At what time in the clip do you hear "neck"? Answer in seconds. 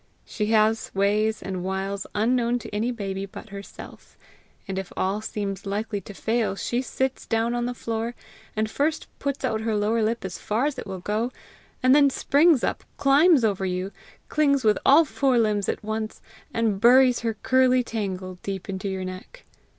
19.05-19.45